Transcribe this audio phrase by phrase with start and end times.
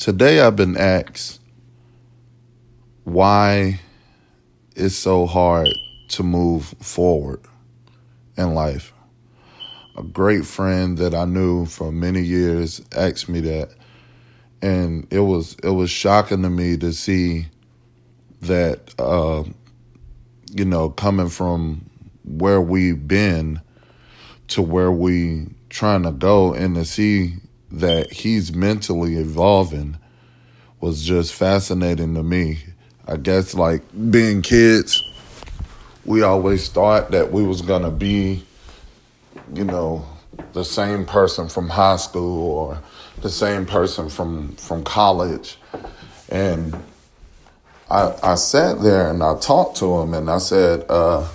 [0.00, 1.42] Today I've been asked
[3.04, 3.80] why
[4.74, 5.68] it's so hard
[6.08, 7.42] to move forward
[8.38, 8.94] in life.
[9.98, 13.74] A great friend that I knew for many years asked me that
[14.62, 17.48] and it was it was shocking to me to see
[18.40, 19.44] that uh,
[20.50, 21.84] you know coming from
[22.24, 23.60] where we've been
[24.48, 27.34] to where we trying to go and to see
[27.72, 29.96] that he's mentally evolving
[30.80, 32.58] was just fascinating to me.
[33.06, 35.02] I guess like being kids,
[36.04, 38.44] we always thought that we was gonna be,
[39.54, 40.06] you know,
[40.52, 42.82] the same person from high school or
[43.20, 45.58] the same person from from college,
[46.30, 46.74] and
[47.90, 51.28] I I sat there and I talked to him and I said, uh,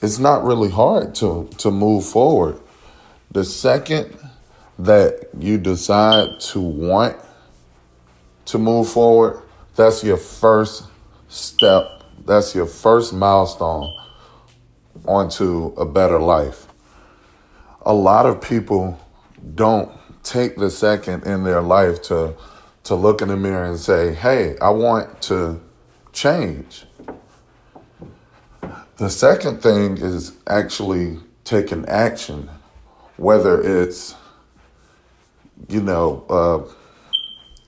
[0.00, 2.60] it's not really hard to to move forward.
[3.32, 4.16] The second
[4.78, 7.16] that you decide to want
[8.46, 9.42] to move forward,
[9.76, 10.84] that's your first
[11.28, 12.02] step.
[12.24, 13.92] That's your first milestone
[15.06, 16.66] onto a better life.
[17.82, 18.98] A lot of people
[19.54, 19.90] don't
[20.22, 22.34] take the second in their life to
[22.84, 25.60] to look in the mirror and say, "Hey, I want to
[26.12, 26.86] change."
[28.96, 32.48] The second thing is actually taking action,
[33.16, 34.14] whether it's
[35.68, 36.72] you know, uh,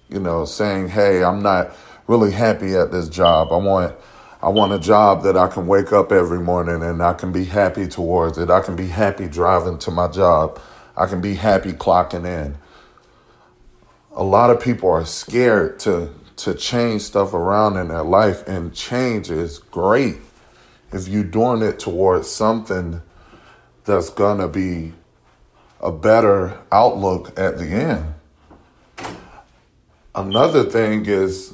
[0.09, 1.75] you know, saying, "Hey, I'm not
[2.07, 3.49] really happy at this job.
[3.53, 3.95] I want
[4.43, 7.45] I want a job that I can wake up every morning and I can be
[7.45, 8.51] happy towards it.
[8.51, 10.59] I can be happy driving to my job."
[10.97, 12.57] I can be happy clocking in.
[14.15, 18.75] A lot of people are scared to to change stuff around in their life, and
[18.75, 20.17] change is great
[20.93, 23.01] if you're doing it towards something
[23.85, 24.93] that's gonna be
[25.81, 28.15] a better outlook at the end.
[30.15, 31.53] Another thing is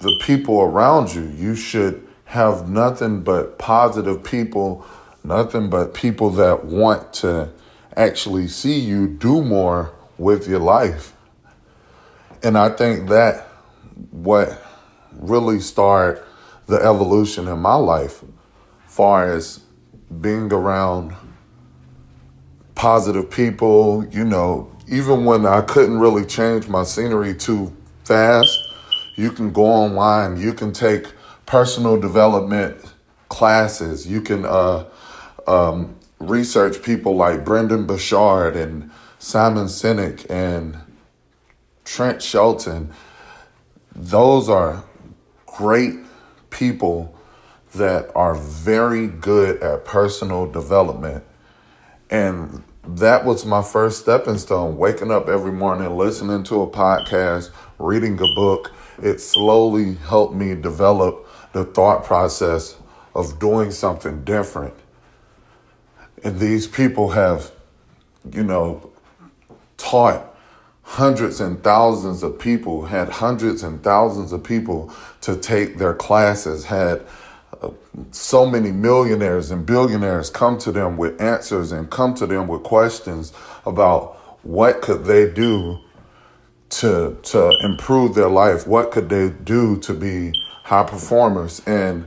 [0.00, 1.22] the people around you.
[1.22, 4.84] You should have nothing but positive people,
[5.24, 7.50] nothing but people that want to
[7.96, 11.14] actually see you do more with your life.
[12.42, 13.48] And I think that
[14.10, 14.62] what
[15.12, 16.22] really started
[16.66, 18.22] the evolution in my life,
[18.86, 19.60] far as
[20.20, 21.14] being around
[22.78, 28.56] positive people, you know, even when I couldn't really change my scenery too fast,
[29.16, 31.12] you can go online, you can take
[31.44, 32.76] personal development
[33.28, 34.84] classes, you can uh,
[35.48, 40.78] um, research people like Brendon Burchard and Simon Sinek and
[41.84, 42.92] Trent Shelton.
[43.92, 44.84] Those are
[45.46, 45.96] great
[46.50, 47.12] people
[47.74, 51.24] that are very good at personal development.
[52.10, 54.76] And that was my first stepping stone.
[54.76, 58.72] Waking up every morning, listening to a podcast, reading a book.
[59.02, 62.76] It slowly helped me develop the thought process
[63.14, 64.74] of doing something different
[66.24, 67.50] and these people have,
[68.32, 68.90] you know,
[69.76, 70.34] taught
[70.82, 76.64] hundreds and thousands of people, had hundreds and thousands of people to take their classes,
[76.66, 77.04] had
[78.10, 82.62] so many millionaires and billionaires come to them with answers and come to them with
[82.62, 83.32] questions
[83.66, 84.14] about
[84.44, 85.78] what could they do
[86.68, 90.32] to to improve their life what could they do to be
[90.64, 92.06] high performers and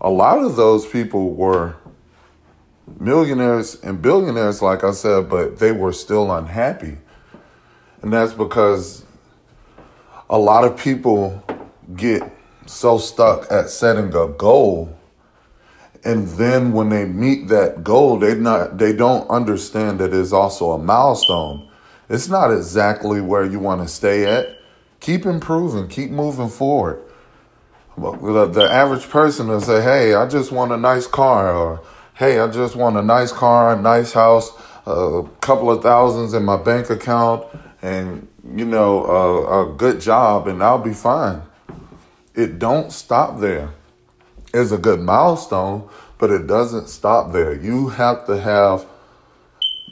[0.00, 1.76] a lot of those people were
[2.98, 6.96] millionaires and billionaires, like I said, but they were still unhappy.
[8.02, 9.04] And that's because
[10.28, 11.42] a lot of people
[11.94, 12.22] get
[12.70, 14.96] so stuck at setting a goal.
[16.02, 20.72] And then when they meet that goal they not they don't understand that it's also
[20.72, 21.68] a milestone.
[22.08, 24.58] It's not exactly where you want to stay at.
[25.00, 27.02] Keep improving keep moving forward.
[27.98, 31.82] The average person will say hey i just want a nice car or
[32.20, 34.52] hey, I just want a nice car, a nice house,
[34.84, 37.46] a couple of thousands in my bank account,
[37.80, 41.40] and you know, a, a good job, and I'll be fine.
[42.40, 43.74] It don't stop there.
[44.54, 47.52] It's a good milestone, but it doesn't stop there.
[47.52, 48.86] You have to have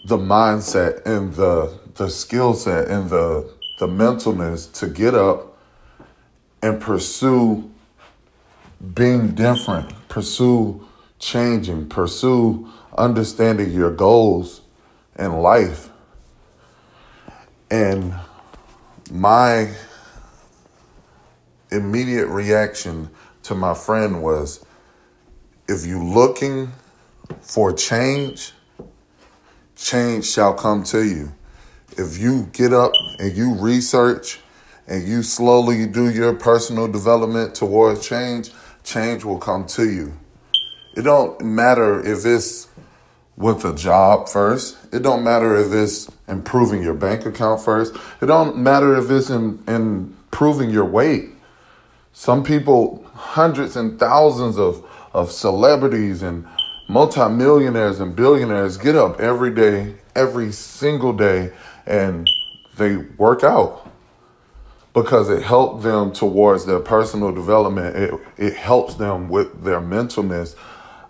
[0.07, 5.59] the mindset and the the skill set and the the mentalness to get up
[6.63, 7.71] and pursue
[8.95, 12.67] being different, pursue changing, pursue
[12.97, 14.63] understanding your goals
[15.19, 15.91] in life.
[17.71, 18.15] And
[19.11, 19.69] my
[21.71, 23.11] immediate reaction
[23.45, 24.65] to my friend was
[25.69, 26.73] if you're looking
[27.41, 28.53] for change,
[29.77, 31.33] change shall come to you.
[31.99, 34.41] if you get up and you research
[34.87, 38.51] and you slowly do your personal development towards change,
[38.85, 40.13] change will come to you.
[40.97, 42.69] It don't matter if it's
[43.37, 44.77] with a job first.
[44.93, 47.95] It don't matter if it's improving your bank account first.
[48.21, 51.31] It don't matter if it's in improving your weight.
[52.13, 56.47] Some people, hundreds and thousands of, of celebrities and
[56.89, 61.53] multimillionaires and billionaires get up every day, every single day,
[61.87, 62.29] and
[62.77, 63.89] they work out
[64.95, 67.95] because it helped them towards their personal development.
[67.95, 70.57] It, it helps them with their mentalness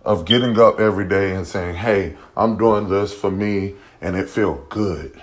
[0.05, 4.29] of getting up every day and saying, hey, I'm doing this for me and it
[4.29, 5.21] feels good.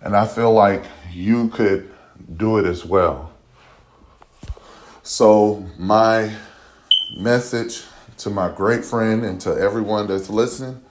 [0.00, 1.92] And I feel like you could
[2.36, 3.32] do it as well.
[5.06, 6.34] So, my
[7.16, 7.84] message
[8.18, 10.82] to my great friend and to everyone that's listening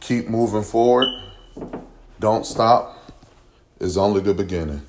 [0.00, 1.08] keep moving forward.
[2.18, 3.12] Don't stop.
[3.78, 4.80] It's only the beginning.